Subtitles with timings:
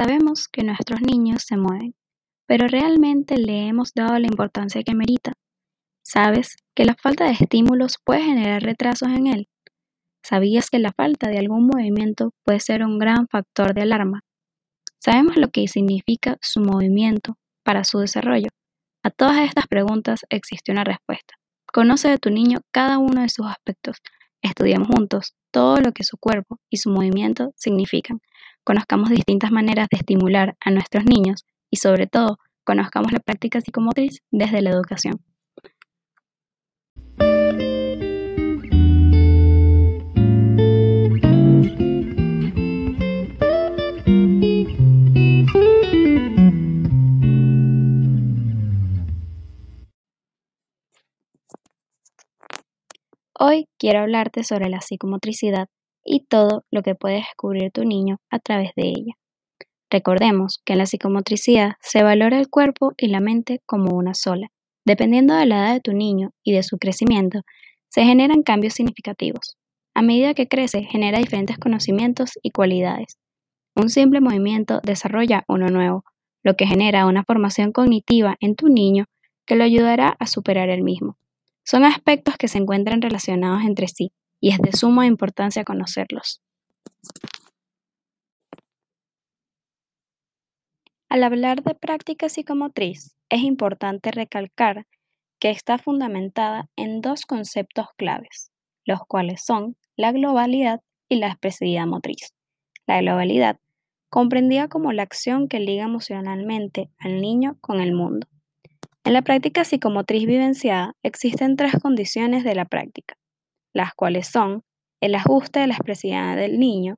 [0.00, 1.94] Sabemos que nuestros niños se mueven,
[2.46, 5.34] pero ¿realmente le hemos dado la importancia que merita?
[6.02, 9.48] ¿Sabes que la falta de estímulos puede generar retrasos en él?
[10.24, 14.22] ¿Sabías que la falta de algún movimiento puede ser un gran factor de alarma?
[15.04, 18.48] ¿Sabemos lo que significa su movimiento para su desarrollo?
[19.04, 21.34] A todas estas preguntas existe una respuesta.
[21.70, 23.98] Conoce de tu niño cada uno de sus aspectos.
[24.40, 28.22] Estudiamos juntos todo lo que su cuerpo y su movimiento significan.
[28.70, 34.20] Conozcamos distintas maneras de estimular a nuestros niños y sobre todo conozcamos la práctica psicomotriz
[34.30, 35.16] desde la educación.
[53.36, 55.66] Hoy quiero hablarte sobre la psicomotricidad
[56.10, 59.14] y todo lo que puede descubrir tu niño a través de ella.
[59.90, 64.48] Recordemos que en la psicomotricidad se valora el cuerpo y la mente como una sola.
[64.84, 67.42] Dependiendo de la edad de tu niño y de su crecimiento,
[67.88, 69.56] se generan cambios significativos.
[69.94, 73.16] A medida que crece, genera diferentes conocimientos y cualidades.
[73.76, 76.04] Un simple movimiento desarrolla uno nuevo,
[76.42, 79.04] lo que genera una formación cognitiva en tu niño
[79.46, 81.18] que lo ayudará a superar el mismo.
[81.64, 86.42] Son aspectos que se encuentran relacionados entre sí y es de suma importancia conocerlos.
[91.08, 94.86] Al hablar de práctica psicomotriz, es importante recalcar
[95.40, 98.52] que está fundamentada en dos conceptos claves,
[98.84, 102.32] los cuales son la globalidad y la expresividad motriz.
[102.86, 103.58] La globalidad
[104.10, 108.26] comprendida como la acción que liga emocionalmente al niño con el mundo.
[109.04, 113.14] En la práctica psicomotriz vivenciada existen tres condiciones de la práctica,
[113.72, 114.62] las cuales son
[115.00, 116.96] el ajuste de la expresividad del niño,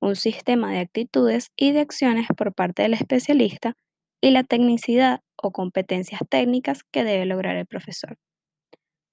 [0.00, 3.74] un sistema de actitudes y de acciones por parte del especialista
[4.20, 8.16] y la tecnicidad o competencias técnicas que debe lograr el profesor.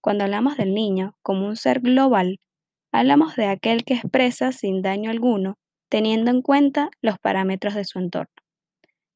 [0.00, 2.38] Cuando hablamos del niño como un ser global,
[2.92, 5.58] hablamos de aquel que expresa sin daño alguno,
[5.90, 8.32] teniendo en cuenta los parámetros de su entorno.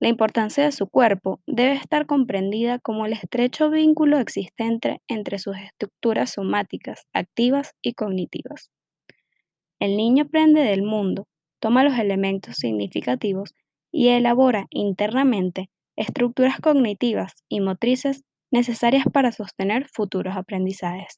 [0.00, 5.58] La importancia de su cuerpo debe estar comprendida como el estrecho vínculo existente entre sus
[5.58, 8.70] estructuras somáticas, activas y cognitivas.
[9.78, 11.28] El niño aprende del mundo,
[11.58, 13.54] toma los elementos significativos
[13.92, 21.16] y elabora internamente estructuras cognitivas y motrices necesarias para sostener futuros aprendizajes.